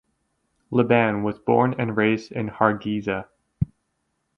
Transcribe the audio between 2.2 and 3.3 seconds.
in Hargeisa.